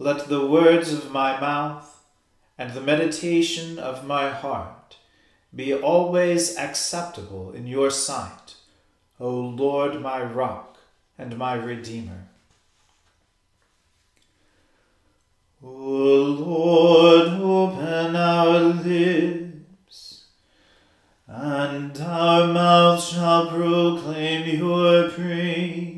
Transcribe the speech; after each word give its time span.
Let 0.00 0.28
the 0.28 0.46
words 0.46 0.92
of 0.92 1.10
my 1.10 1.40
mouth 1.40 2.04
and 2.56 2.72
the 2.72 2.80
meditation 2.80 3.80
of 3.80 4.06
my 4.06 4.30
heart 4.30 4.96
be 5.52 5.74
always 5.74 6.56
acceptable 6.56 7.50
in 7.50 7.66
your 7.66 7.90
sight, 7.90 8.54
O 9.18 9.28
Lord, 9.28 10.00
my 10.00 10.22
rock 10.22 10.78
and 11.18 11.36
my 11.36 11.54
redeemer. 11.54 12.28
O 15.64 15.68
Lord, 15.68 17.28
open 17.28 18.14
our 18.14 18.60
lips, 18.60 20.26
and 21.26 22.00
our 22.00 22.46
mouth 22.46 23.02
shall 23.02 23.48
proclaim 23.48 24.60
your 24.60 25.10
praise. 25.10 25.97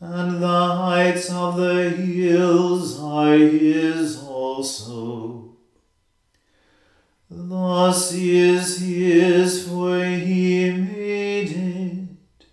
and 0.00 0.40
the 0.40 0.46
heights 0.46 1.30
of 1.30 1.56
the 1.56 1.90
hills 1.90 3.00
are 3.00 3.36
his 3.36 4.22
also. 4.22 5.56
The 7.30 7.92
sea 7.92 8.38
is 8.38 8.80
his, 8.80 9.68
for 9.68 10.02
he 10.04 10.70
made 10.70 11.50
it, 11.50 12.46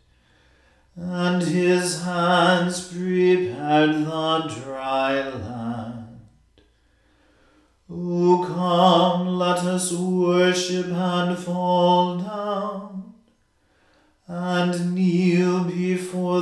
and 0.95 1.41
his 1.41 2.03
hands 2.03 2.87
prepared 2.87 4.05
the 4.05 4.61
dry 4.63 5.29
land. 5.29 6.19
O 7.89 8.43
come, 8.45 9.27
let 9.37 9.59
us 9.59 9.93
worship 9.93 10.87
and 10.87 11.37
fall 11.37 12.17
down 12.17 13.13
and 14.27 14.95
kneel 14.95 15.63
before 15.63 16.41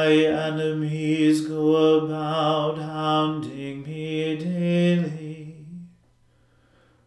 My 0.00 0.14
enemies 0.14 1.46
go 1.46 1.98
about 1.98 2.78
hounding 2.78 3.82
me 3.82 4.38
daily, 4.38 5.56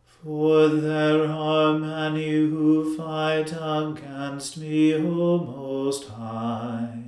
for 0.06 0.68
there 0.68 1.28
are 1.28 1.80
many 1.80 2.34
who 2.34 2.95
fight 2.95 3.51
against 3.51 4.60
me, 4.60 4.94
O 4.94 5.40
Most 5.40 6.10
High. 6.10 7.00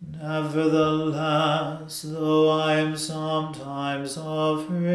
Nevertheless, 0.00 2.02
though 2.02 2.48
I 2.48 2.76
am 2.76 2.96
sometimes 2.96 4.16
afraid, 4.16 4.85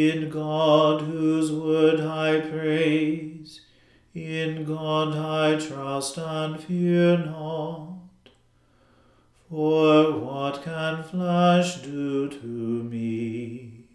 In 0.00 0.30
God, 0.30 1.02
whose 1.02 1.52
word 1.52 2.00
I 2.00 2.40
praise, 2.40 3.60
in 4.14 4.64
God 4.64 5.16
I 5.16 5.58
trust 5.58 6.16
and 6.16 6.58
fear 6.58 7.18
not. 7.18 7.98
For 9.50 10.12
what 10.12 10.62
can 10.62 11.02
flesh 11.02 11.82
do 11.82 12.28
to 12.28 12.46
me? 12.46 13.86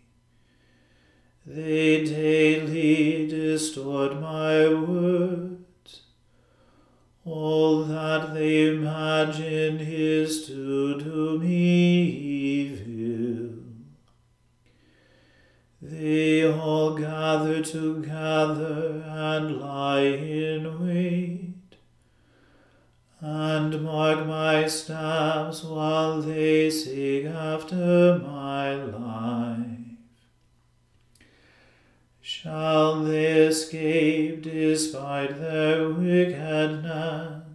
They 1.45 2.03
daily 2.03 3.27
distort 3.27 4.19
my 4.19 4.67
words. 4.67 6.01
All 7.23 7.83
that 7.85 8.33
they 8.33 8.67
imagine 8.67 9.79
is 9.79 10.45
to 10.47 10.99
do 10.99 11.39
me 11.39 12.01
evil. 12.01 13.63
They 15.81 16.34
all 16.51 16.95
gather 16.95 17.61
together 17.61 19.03
and 19.07 19.59
lie 19.59 20.01
in 20.01 20.85
wait 20.85 21.55
and 23.19 23.81
mark 23.83 24.27
my 24.27 24.67
steps 24.67 25.63
while 25.63 26.21
they 26.21 26.69
seek 26.69 27.25
after 27.25 28.19
my 28.19 28.73
life. 28.75 29.69
Shall 32.21 33.03
they 33.03 33.47
escape 33.47 34.43
despite 34.43 35.39
their 35.39 35.89
wickedness? 35.89 37.45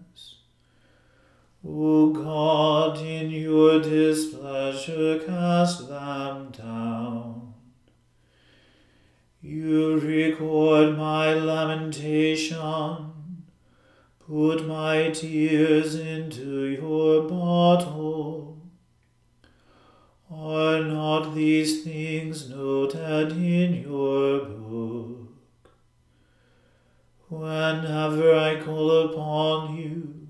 O 1.64 2.10
God, 2.10 2.98
in 2.98 3.30
your 3.30 3.80
displeasure 3.80 5.18
cast 5.20 5.88
them 5.88 6.50
down. 6.50 7.54
You 9.42 9.98
record 9.98 10.98
my 10.98 11.32
lamentation 11.32 13.10
Put 14.30 14.64
my 14.64 15.10
tears 15.10 15.96
into 15.96 16.66
your 16.66 17.28
bottle. 17.28 18.62
Are 20.30 20.84
not 20.84 21.34
these 21.34 21.82
things 21.82 22.48
noted 22.48 23.32
in 23.32 23.82
your 23.82 24.44
book? 24.44 25.32
Whenever 27.28 28.36
I 28.36 28.60
call 28.60 29.10
upon 29.10 29.76
you, 29.76 30.28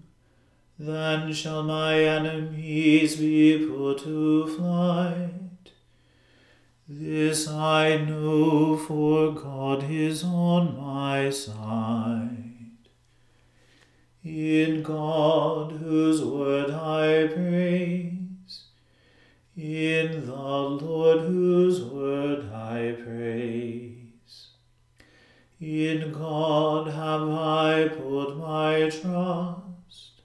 then 0.79 1.31
shall 1.35 1.63
my 1.63 2.03
enemies 2.03 3.17
be 3.17 3.69
put 3.69 3.99
to 4.05 4.47
flight. 4.47 5.40
This 6.93 7.47
I 7.47 7.99
know, 7.99 8.77
for 8.77 9.33
God 9.33 9.89
is 9.89 10.25
on 10.25 10.77
my 10.77 11.31
side. 11.31 12.89
In 14.25 14.83
God, 14.83 15.71
whose 15.71 16.21
word 16.25 16.73
I 16.73 17.29
praise, 17.29 18.65
in 19.57 20.27
the 20.27 20.33
Lord, 20.35 21.21
whose 21.21 21.81
word 21.81 22.53
I 22.53 22.97
praise. 23.01 24.49
In 25.61 26.13
God 26.13 26.89
have 26.89 27.29
I 27.29 27.87
put 27.87 28.37
my 28.37 28.91
trust. 28.91 30.23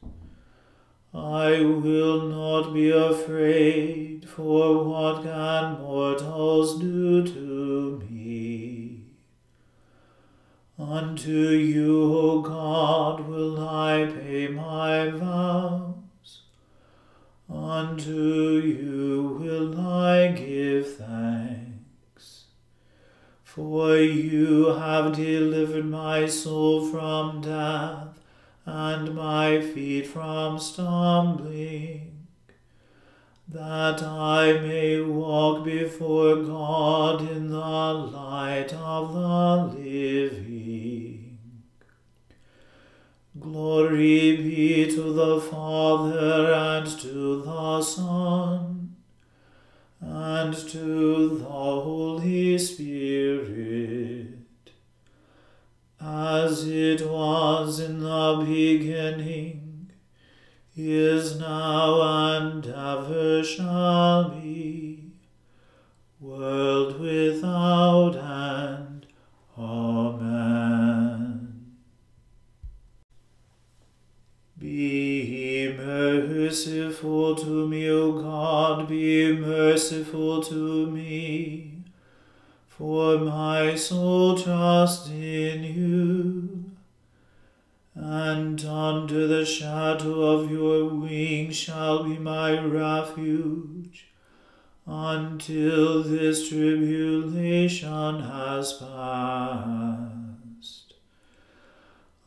I 1.13 1.62
will 1.62 2.23
not 2.23 2.73
be 2.73 2.89
afraid, 2.89 4.05
for 4.36 4.84
what 4.84 5.24
can 5.24 5.80
mortals 5.80 6.78
do 6.82 7.26
to 7.26 8.04
me? 8.10 9.00
Unto 10.78 11.32
you, 11.32 12.14
O 12.14 12.42
God, 12.42 13.30
will 13.30 13.66
I 13.66 14.12
pay 14.14 14.50
my 14.50 15.10
vows. 15.10 16.42
Unto 17.50 18.60
you 18.60 19.38
will 19.40 19.80
I 19.80 20.28
give 20.34 20.98
thanks. 20.98 22.48
For 23.46 23.96
you 23.96 24.66
have 24.66 25.16
delivered 25.16 25.86
my 25.86 26.26
soul 26.26 26.86
from 26.86 27.40
death, 27.40 28.20
and 28.66 29.16
my 29.16 29.62
feet 29.62 30.08
from 30.08 30.60
stumbling, 30.60 32.14
that 33.47 34.01
I 34.01 34.53
may 34.53 35.01
walk 35.01 35.63
before 35.65 36.38
God 36.38 37.21
in 37.30 37.50
the 37.50 37.57
light 37.57 38.74
of 38.74 39.13
the 39.13 39.80
living. 39.80 41.38
Glory 43.39 44.38
be 44.38 44.89
to 44.95 45.13
the 45.13 45.39
Father 45.39 46.51
and 46.53 46.88
to 47.00 47.44
the 47.44 47.81
Son 47.81 48.95
and 50.00 50.53
to 50.53 51.38
the 51.38 51.45
Holy 51.45 52.57
Spirit, 52.57 54.39
as 56.01 56.68
it 56.68 57.07
was 57.07 57.80
in 57.80 58.00
the 58.00 58.44
beginning, 58.48 59.64
is 60.75 61.39
now, 61.39 62.01
and 62.38 62.66
ever 62.68 63.44
shall 63.44 64.30
be, 64.30 65.12
world 66.19 67.00
without 67.00 68.16
end. 68.16 69.06
Amen. 69.57 70.66
Be 74.57 75.74
merciful 75.77 77.36
to 77.36 77.68
me, 77.68 77.89
O 77.89 78.12
God, 78.22 78.89
be 78.89 79.33
merciful 79.33 80.44
to 80.44 80.88
me, 80.92 81.83
for 82.68 83.18
my 83.18 83.75
soul 83.75 84.38
trusts 84.38 85.10
in 85.10 85.63
you. 85.63 86.75
And 87.97 88.63
under 88.65 89.25
the 89.25 89.45
shadow 89.45 90.21
of 90.21 90.51
your 90.51 90.86
wings 90.89 91.56
shall 91.56 92.03
be 92.03 92.18
my 92.18 92.59
refuge, 92.59 94.07
until 94.86 96.03
this 96.03 96.50
tribulation 96.50 98.21
has 98.21 98.74
passed. 98.74 100.15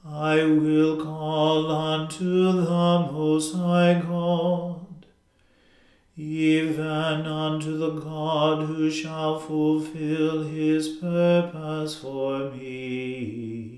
I 0.06 0.43
will 0.43 0.97
call 1.05 1.71
unto 1.71 2.53
the 2.53 3.11
Most 3.12 3.55
High 3.55 4.00
God, 4.00 5.05
even 6.16 7.26
unto 7.26 7.76
the 7.76 7.90
God 7.90 8.64
who 8.66 8.90
shall 8.90 9.38
fulfill 9.38 10.45
his 10.45 10.88
purpose 10.88 11.97
for 11.97 12.50
me. 12.52 13.77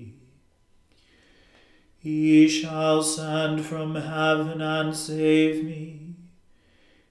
He 2.03 2.47
shall 2.47 3.03
send 3.03 3.63
from 3.63 3.93
heaven 3.93 4.59
and 4.59 4.95
save 4.95 5.63
me. 5.63 6.15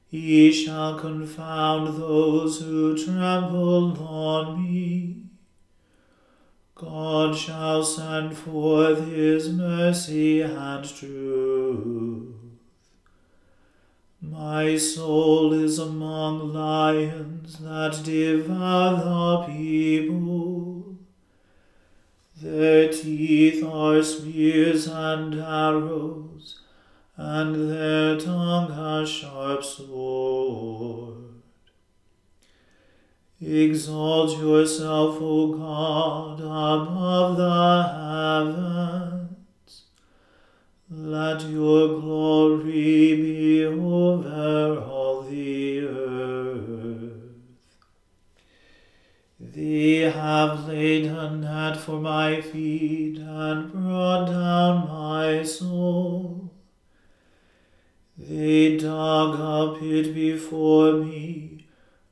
He 0.08 0.50
shall 0.50 0.98
confound 0.98 2.00
those 2.00 2.60
who 2.60 2.98
trample 2.98 3.96
on 4.02 4.60
me. 4.60 5.26
God 6.74 7.36
shall 7.36 7.84
send 7.84 8.36
forth 8.36 9.06
his 9.06 9.52
mercy 9.52 10.40
and 10.40 10.84
truth. 10.84 12.34
My 14.20 14.76
soul 14.76 15.52
is 15.52 15.78
among 15.78 16.52
lions 16.52 17.58
that 17.60 18.02
devour 18.02 18.96
the 18.96 19.52
people. 19.52 20.79
Their 22.42 22.90
teeth 22.90 23.62
are 23.62 24.02
spears 24.02 24.86
and 24.86 25.34
arrows, 25.34 26.60
and 27.14 27.70
their 27.70 28.18
tongue 28.18 28.70
a 28.70 29.06
sharp 29.06 29.62
sword. 29.62 31.16
Exalt 33.42 34.38
yourself, 34.38 35.18
O 35.20 35.48
God, 35.48 36.40
above 36.40 37.36
the 37.36 37.82
heavens. 39.02 39.82
Let 40.88 41.42
your 41.42 42.00
glory 42.00 43.16
be 43.16 43.66
over 43.66 44.78
all 44.80 45.22
the 45.22 45.80
earth. 45.80 46.10
They 49.80 50.00
have 50.10 50.68
laid 50.68 51.06
a 51.06 51.30
net 51.30 51.78
for 51.78 51.98
my 51.98 52.42
feet 52.42 53.16
and 53.18 53.72
brought 53.72 54.26
down 54.26 54.86
my 54.86 55.42
soul. 55.42 56.50
They 58.18 58.76
dug 58.76 59.40
a 59.40 59.78
pit 59.80 60.12
before 60.14 60.92
me 60.92 61.64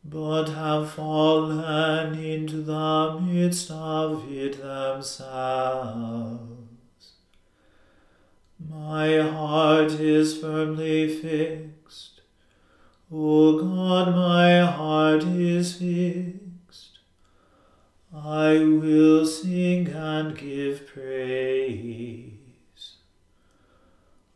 but 0.03 0.49
have 0.49 0.93
fallen 0.93 2.19
into 2.19 2.63
the 2.63 3.21
midst 3.21 3.71
of 3.71 4.33
it 4.33 4.63
themselves. 4.63 5.29
My 8.67 9.19
heart 9.19 9.93
is 9.93 10.39
firmly 10.39 11.07
fixed. 11.21 12.23
O 13.13 13.59
God, 13.59 14.15
my 14.17 14.61
heart 14.61 15.25
is 15.25 15.75
fixed. 15.75 16.48
I 18.15 18.59
will 18.59 19.27
sing 19.27 19.89
and 19.89 20.37
give 20.37 20.87
praise. 20.87 22.33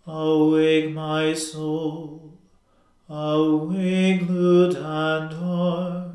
Awake, 0.06 0.92
my 0.92 1.32
soul, 1.32 2.34
awake, 3.08 4.28
lute 4.28 4.76
and 4.76 5.32
harp. 5.32 6.12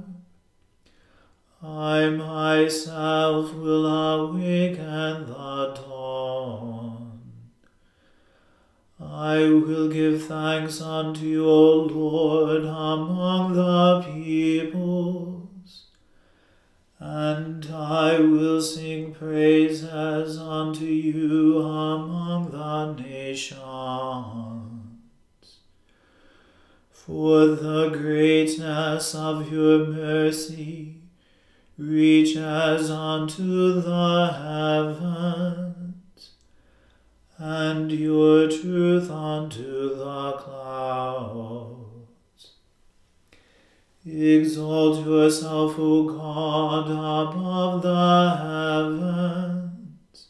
I 1.63 2.09
myself 2.09 3.53
will 3.55 3.85
awaken 3.85 5.25
the 5.25 5.73
dawn. 5.75 7.21
I 8.99 9.39
will 9.39 9.89
give 9.89 10.25
thanks 10.25 10.79
unto 10.81 11.25
you, 11.25 11.49
O 11.49 11.81
Lord, 11.81 12.65
among 12.65 13.53
the 13.53 14.03
peoples, 14.05 15.36
and 17.09 17.65
I 17.71 18.19
will 18.19 18.61
sing 18.61 19.13
praises 19.13 20.37
unto 20.37 20.83
you 20.83 21.59
among 21.59 22.51
the 22.51 23.01
nations. 23.01 23.61
For 26.91 27.45
the 27.45 27.91
greatness 27.91 29.15
of 29.15 29.49
your 29.49 29.87
mercy 29.87 30.97
reaches 31.77 32.91
unto 32.91 33.79
the 33.79 34.27
heavens, 34.43 36.31
and 37.37 37.89
your 37.89 38.49
truth 38.49 39.09
unto 39.09 39.95
the 39.95 40.33
clouds. 40.33 41.56
Exalt 44.09 45.05
yourself, 45.05 45.75
O 45.77 46.03
God, 46.05 46.89
above 46.89 47.81
the 47.81 48.37
heavens. 48.41 50.27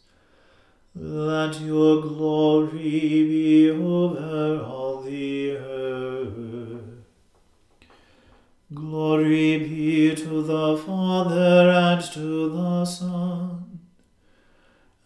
Let 0.95 1.61
your 1.61 2.01
glory 2.01 2.71
be 2.81 3.69
over 3.69 4.63
all 4.63 5.01
the 5.01 5.57
earth. 5.57 6.81
Glory 8.73 9.59
be 9.59 10.15
to 10.15 10.41
the 10.41 10.75
Father 10.77 11.69
and 11.69 12.01
to 12.13 12.49
the 12.49 12.83
Son 12.83 13.79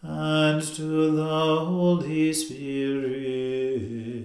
and 0.02 0.62
to 0.62 1.10
the 1.10 1.64
Holy 1.64 2.32
Spirit, 2.32 4.21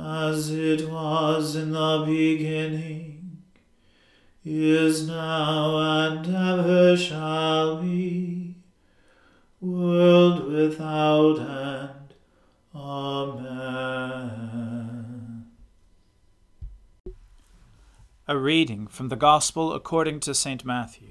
as 0.00 0.50
it 0.50 0.88
was 0.88 1.54
in 1.56 1.72
the 1.72 2.04
beginning, 2.06 3.42
is 4.44 5.06
now, 5.06 5.76
and 5.78 6.26
ever 6.26 6.96
shall 6.96 7.82
be, 7.82 8.56
world 9.60 10.50
without 10.50 11.38
end. 11.38 12.14
Amen. 12.74 13.90
A 18.26 18.38
reading 18.38 18.86
from 18.86 19.08
the 19.08 19.16
Gospel 19.16 19.72
according 19.74 20.20
to 20.20 20.34
St. 20.34 20.64
Matthew. 20.64 21.08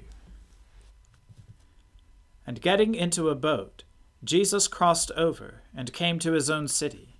And 2.46 2.60
getting 2.60 2.94
into 2.94 3.28
a 3.28 3.34
boat, 3.34 3.84
Jesus 4.24 4.66
crossed 4.66 5.12
over 5.12 5.62
and 5.76 5.92
came 5.92 6.18
to 6.18 6.32
his 6.32 6.50
own 6.50 6.66
city. 6.66 7.16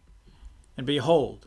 And 0.77 0.87
behold, 0.87 1.47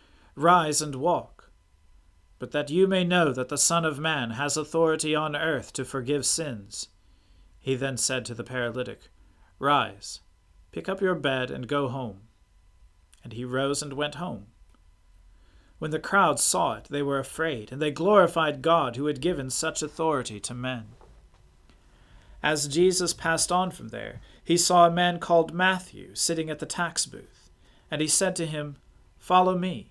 Rise 0.35 0.81
and 0.81 0.95
walk? 0.95 1.51
But 2.39 2.51
that 2.51 2.69
you 2.69 2.87
may 2.87 3.03
know 3.03 3.31
that 3.33 3.49
the 3.49 3.57
Son 3.57 3.85
of 3.85 3.99
Man 3.99 4.31
has 4.31 4.57
authority 4.57 5.13
on 5.13 5.35
earth 5.35 5.73
to 5.73 5.85
forgive 5.85 6.25
sins. 6.25 6.87
He 7.59 7.75
then 7.75 7.97
said 7.97 8.25
to 8.25 8.33
the 8.33 8.43
paralytic, 8.43 9.09
Rise, 9.59 10.21
pick 10.71 10.89
up 10.89 11.01
your 11.01 11.15
bed, 11.15 11.51
and 11.51 11.67
go 11.67 11.87
home. 11.87 12.21
And 13.23 13.33
he 13.33 13.45
rose 13.45 13.83
and 13.83 13.93
went 13.93 14.15
home. 14.15 14.47
When 15.77 15.91
the 15.91 15.99
crowd 15.99 16.39
saw 16.39 16.73
it, 16.73 16.87
they 16.89 17.01
were 17.01 17.19
afraid, 17.19 17.71
and 17.71 17.81
they 17.81 17.91
glorified 17.91 18.61
God 18.61 18.95
who 18.95 19.07
had 19.07 19.21
given 19.21 19.49
such 19.49 19.81
authority 19.81 20.39
to 20.39 20.53
men. 20.53 20.89
As 22.43 22.67
Jesus 22.67 23.13
passed 23.13 23.51
on 23.51 23.69
from 23.69 23.89
there, 23.89 24.21
he 24.43 24.57
saw 24.57 24.87
a 24.87 24.91
man 24.91 25.19
called 25.19 25.53
Matthew 25.53 26.15
sitting 26.15 26.49
at 26.49 26.59
the 26.59 26.65
tax 26.65 27.05
booth, 27.05 27.51
and 27.89 28.01
he 28.01 28.07
said 28.07 28.35
to 28.37 28.45
him, 28.45 28.77
Follow 29.19 29.57
me. 29.57 29.90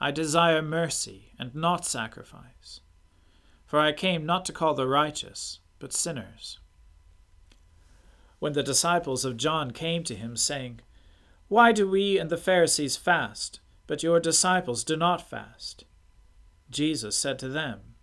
I 0.00 0.10
desire 0.10 0.62
mercy 0.62 1.32
and 1.38 1.54
not 1.54 1.86
sacrifice. 1.86 2.80
For 3.66 3.80
I 3.80 3.92
came 3.92 4.26
not 4.26 4.44
to 4.46 4.52
call 4.52 4.74
the 4.74 4.86
righteous, 4.86 5.60
but 5.78 5.92
sinners. 5.92 6.58
When 8.38 8.52
the 8.52 8.62
disciples 8.62 9.24
of 9.24 9.36
John 9.36 9.70
came 9.70 10.04
to 10.04 10.14
him, 10.14 10.36
saying, 10.36 10.80
why 11.48 11.70
do 11.70 11.88
we 11.88 12.18
and 12.18 12.28
the 12.28 12.36
Pharisees 12.36 12.96
fast, 12.96 13.60
but 13.86 14.02
your 14.02 14.18
disciples 14.18 14.82
do 14.82 14.96
not 14.96 15.30
fast? 15.30 15.84
Jesus 16.70 17.16
said 17.16 17.38
to 17.38 17.48
them, 17.48 17.94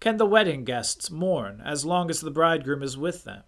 Can 0.00 0.16
the 0.16 0.26
wedding 0.26 0.64
guests 0.64 1.08
mourn 1.08 1.62
as 1.64 1.84
long 1.84 2.10
as 2.10 2.20
the 2.20 2.32
bridegroom 2.32 2.82
is 2.82 2.98
with 2.98 3.22
them? 3.22 3.44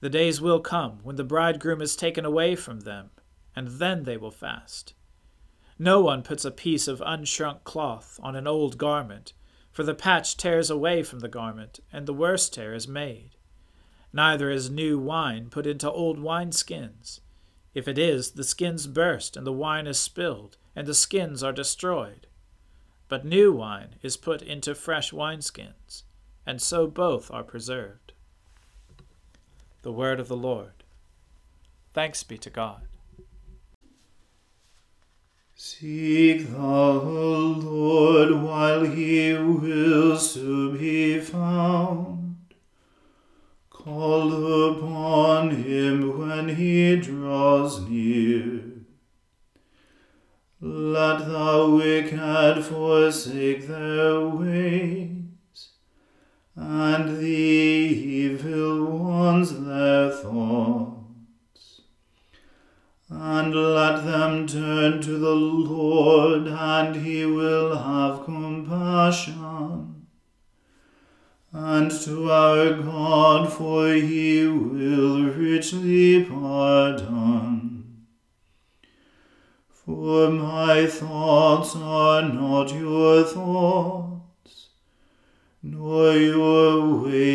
The 0.00 0.10
days 0.10 0.38
will 0.38 0.60
come 0.60 0.98
when 1.02 1.16
the 1.16 1.24
bridegroom 1.24 1.80
is 1.80 1.96
taken 1.96 2.26
away 2.26 2.56
from 2.56 2.80
them, 2.80 3.08
and 3.56 3.68
then 3.68 4.02
they 4.02 4.18
will 4.18 4.30
fast. 4.30 4.92
No 5.82 6.02
one 6.02 6.22
puts 6.22 6.44
a 6.44 6.50
piece 6.50 6.88
of 6.88 7.00
unshrunk 7.00 7.64
cloth 7.64 8.20
on 8.22 8.36
an 8.36 8.46
old 8.46 8.76
garment, 8.76 9.32
for 9.72 9.82
the 9.82 9.94
patch 9.94 10.36
tears 10.36 10.68
away 10.68 11.02
from 11.02 11.20
the 11.20 11.28
garment, 11.28 11.80
and 11.90 12.04
the 12.04 12.12
worse 12.12 12.50
tear 12.50 12.74
is 12.74 12.86
made. 12.86 13.30
Neither 14.12 14.50
is 14.50 14.68
new 14.68 14.98
wine 14.98 15.48
put 15.48 15.66
into 15.66 15.90
old 15.90 16.18
wineskins. 16.18 17.20
If 17.72 17.88
it 17.88 17.96
is, 17.96 18.32
the 18.32 18.44
skins 18.44 18.86
burst, 18.86 19.38
and 19.38 19.46
the 19.46 19.54
wine 19.54 19.86
is 19.86 19.98
spilled, 19.98 20.58
and 20.76 20.86
the 20.86 20.92
skins 20.92 21.42
are 21.42 21.50
destroyed. 21.50 22.26
But 23.08 23.24
new 23.24 23.50
wine 23.50 23.94
is 24.02 24.18
put 24.18 24.42
into 24.42 24.74
fresh 24.74 25.12
wineskins, 25.12 26.02
and 26.44 26.60
so 26.60 26.88
both 26.88 27.30
are 27.30 27.42
preserved. 27.42 28.12
The 29.80 29.92
word 29.92 30.20
of 30.20 30.28
the 30.28 30.36
Lord. 30.36 30.84
Thanks 31.94 32.22
be 32.22 32.36
to 32.36 32.50
God. 32.50 32.82
Seek 35.62 36.50
the 36.52 36.56
Lord 36.56 38.32
while 38.42 38.82
he 38.86 39.34
will 39.34 40.16
soon 40.16 40.78
be 40.78 41.20
found. 41.20 42.36
Call 43.68 44.70
upon 44.70 45.50
him 45.50 46.18
when 46.18 46.48
he 46.56 46.96
draws 46.96 47.86
near. 47.86 48.62
Let 50.62 51.26
the 51.28 51.68
wicked 51.76 52.64
forsake 52.64 53.68
their 53.68 54.18
ways, 54.18 54.99
To 64.98 65.18
the 65.18 65.34
Lord, 65.34 66.48
and 66.48 66.96
he 66.96 67.24
will 67.24 67.76
have 67.76 68.24
compassion. 68.24 70.06
And 71.52 71.90
to 72.02 72.30
our 72.30 72.74
God, 72.74 73.52
for 73.52 73.88
he 73.92 74.46
will 74.46 75.24
richly 75.24 76.24
pardon. 76.24 78.04
For 79.70 80.28
my 80.30 80.86
thoughts 80.86 81.74
are 81.76 82.22
not 82.22 82.74
your 82.74 83.22
thoughts, 83.22 84.68
nor 85.62 86.12
your 86.12 87.04
ways 87.04 87.29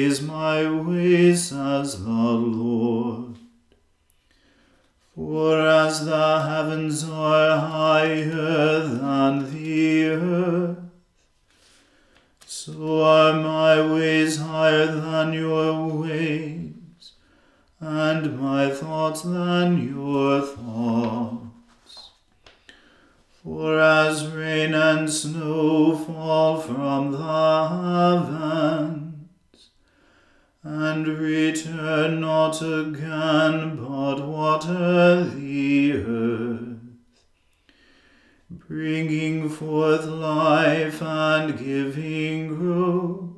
giving 41.66 42.48
growth, 42.48 43.32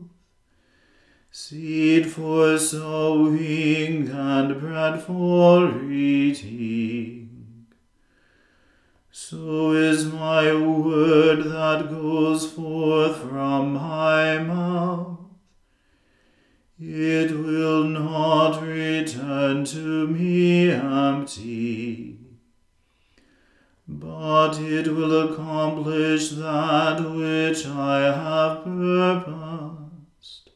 seed 1.32 2.12
for 2.12 2.58
sowing 2.58 4.10
and 4.10 4.60
bread 4.60 5.02
for 5.02 5.82
eating. 5.90 7.68
So 9.12 9.72
is 9.72 10.06
my 10.06 10.54
word 10.54 11.46
that 11.46 11.90
goes 11.90 12.52
forth 12.52 13.18
from 13.18 13.74
my 13.76 14.40
mouth. 14.40 15.20
It 16.80 17.32
will 17.32 17.86
not 17.86 18.62
return 18.62 19.64
to 19.66 20.08
me 20.08 20.70
empty 20.70 22.17
but 23.88 24.60
it 24.60 24.88
will 24.88 25.32
accomplish 25.32 26.32
that 26.32 27.00
which 27.00 27.66
I 27.66 28.02
have 28.02 28.64
purposed, 28.66 30.50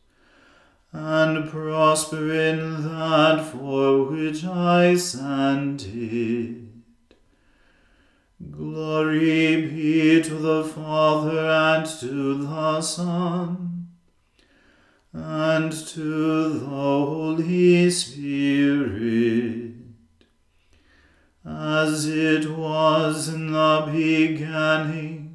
and 0.91 1.49
prosper 1.49 2.33
in 2.33 2.83
that 2.83 3.45
for 3.45 4.03
which 4.03 4.43
I 4.43 4.95
sent 4.95 5.87
it. 5.87 6.57
Glory 8.49 9.61
be 9.67 10.21
to 10.23 10.33
the 10.33 10.63
Father 10.65 11.47
and 11.47 11.85
to 11.85 12.33
the 12.43 12.81
Son 12.81 13.87
and 15.13 15.71
to 15.71 16.59
the 16.59 16.65
Holy 16.65 17.89
Spirit 17.89 19.70
as 21.45 22.07
it 22.07 22.49
was 22.49 23.27
in 23.27 23.51
the 23.51 23.89
beginning, 23.91 25.31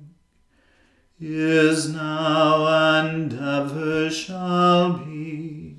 is 1.19 1.93
now, 1.93 2.67
and 2.67 3.33
ever 3.33 4.11
shall 4.11 4.99
be, 4.99 5.77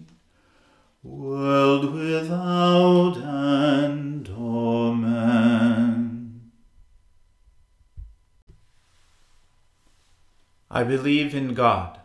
world 1.03 1.93
without 1.93 3.17
end. 3.17 4.29
Amen. 4.29 6.51
I 10.69 10.83
believe 10.83 11.33
in 11.33 11.53
God, 11.53 11.99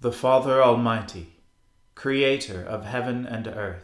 the 0.00 0.12
Father 0.12 0.62
Almighty, 0.62 1.32
creator 1.94 2.62
of 2.62 2.84
heaven 2.84 3.26
and 3.26 3.46
earth. 3.46 3.83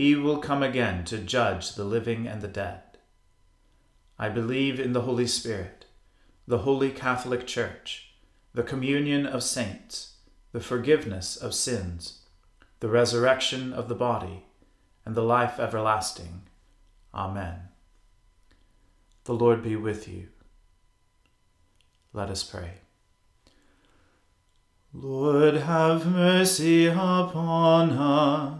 He 0.00 0.16
will 0.16 0.38
come 0.38 0.62
again 0.62 1.04
to 1.04 1.18
judge 1.18 1.74
the 1.74 1.84
living 1.84 2.26
and 2.26 2.40
the 2.40 2.48
dead. 2.48 2.80
I 4.18 4.30
believe 4.30 4.80
in 4.80 4.94
the 4.94 5.02
Holy 5.02 5.26
Spirit, 5.26 5.84
the 6.46 6.60
Holy 6.60 6.90
Catholic 6.90 7.46
Church, 7.46 8.14
the 8.54 8.62
communion 8.62 9.26
of 9.26 9.42
saints, 9.42 10.14
the 10.52 10.60
forgiveness 10.60 11.36
of 11.36 11.54
sins, 11.54 12.20
the 12.78 12.88
resurrection 12.88 13.74
of 13.74 13.90
the 13.90 13.94
body, 13.94 14.46
and 15.04 15.14
the 15.14 15.22
life 15.22 15.60
everlasting. 15.60 16.44
Amen. 17.12 17.68
The 19.24 19.34
Lord 19.34 19.62
be 19.62 19.76
with 19.76 20.08
you. 20.08 20.28
Let 22.14 22.30
us 22.30 22.42
pray. 22.42 22.78
Lord, 24.94 25.56
have 25.56 26.06
mercy 26.06 26.86
upon 26.86 27.90
us. 27.90 28.59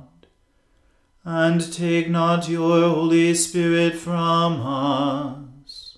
and 1.23 1.71
take 1.71 2.09
not 2.09 2.49
your 2.49 2.89
Holy 2.89 3.33
Spirit 3.35 3.95
from 3.95 4.61
us. 4.61 5.97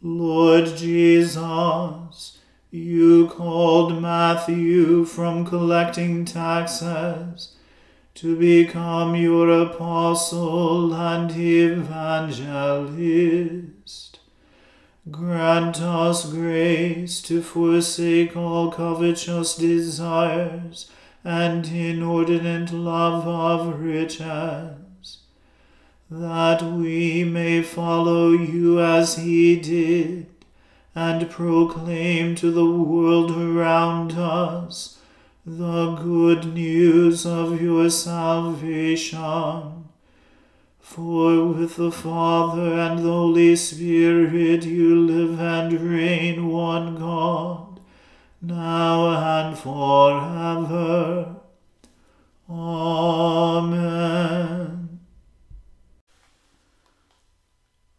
Lord 0.00 0.76
Jesus, 0.76 2.38
you 2.70 3.26
called 3.28 4.00
Matthew 4.00 5.04
from 5.04 5.44
collecting 5.44 6.24
taxes 6.24 7.56
to 8.14 8.36
become 8.36 9.16
your 9.16 9.50
apostle 9.62 10.94
and 10.94 11.30
evangelist. 11.30 12.42
Grant 15.10 15.80
us 15.80 16.30
grace 16.30 17.20
to 17.22 17.42
forsake 17.42 18.36
all 18.36 18.70
covetous 18.70 19.56
desires 19.56 20.88
and 21.24 21.66
inordinate 21.66 22.72
love 22.72 23.26
of 23.26 23.80
riches, 23.80 25.18
that 26.10 26.62
we 26.62 27.24
may 27.24 27.62
follow 27.62 28.30
you 28.30 28.80
as 28.80 29.16
he 29.16 29.56
did, 29.56 30.26
and 30.94 31.30
proclaim 31.30 32.34
to 32.34 32.50
the 32.50 32.66
world 32.66 33.30
around 33.30 34.12
us 34.12 34.98
the 35.44 35.96
good 35.96 36.54
news 36.54 37.26
of 37.26 37.60
your 37.60 37.90
salvation. 37.90 39.22
For 40.78 41.46
with 41.46 41.76
the 41.76 41.90
Father 41.90 42.74
and 42.74 42.98
the 42.98 43.10
Holy 43.10 43.56
Spirit 43.56 44.64
you 44.64 44.94
live 45.00 45.40
and 45.40 45.80
reign 45.80 46.48
one 46.48 46.96
God, 46.96 47.61
now 48.42 49.46
and 49.46 49.56
forever. 49.56 51.36
Amen. 52.50 54.02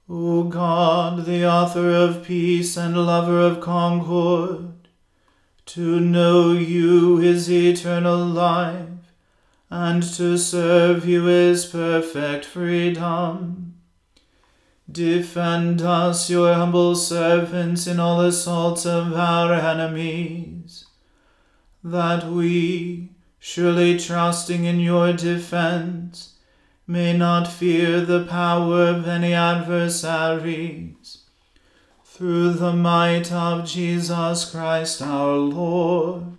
O 0.09 0.43
God, 0.43 1.25
the 1.25 1.47
author 1.47 1.89
of 1.89 2.25
peace 2.25 2.75
and 2.75 2.97
lover 2.97 3.39
of 3.39 3.61
concord, 3.61 4.73
to 5.65 5.99
know 6.01 6.51
you 6.51 7.19
is 7.19 7.49
eternal 7.49 8.17
life 8.17 8.89
and 9.69 10.03
to 10.03 10.37
serve 10.37 11.07
you 11.07 11.27
is 11.27 11.65
perfect 11.65 12.43
freedom. 12.45 13.72
Defend 14.91 15.81
us, 15.81 16.29
your 16.29 16.53
humble 16.53 16.95
servants, 16.95 17.87
in 17.87 17.99
all 17.99 18.21
assaults 18.21 18.85
of 18.85 19.13
our 19.13 19.53
enemies, 19.53 20.85
that 21.83 22.25
we, 22.25 23.09
surely 23.39 23.97
trusting 23.97 24.65
in 24.65 24.79
your 24.79 25.13
defense, 25.13 26.35
may 26.85 27.15
not 27.15 27.47
fear 27.47 28.01
the 28.01 28.25
power 28.25 28.87
of 28.87 29.07
any 29.07 29.33
adversaries. 29.33 31.19
Through 32.03 32.53
the 32.53 32.73
might 32.73 33.31
of 33.31 33.65
Jesus 33.65 34.51
Christ 34.51 35.01
our 35.01 35.37
Lord. 35.37 36.37